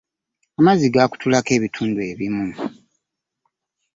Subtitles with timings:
[0.59, 2.47] Amazzi gaakutulako ebitundu ebimu.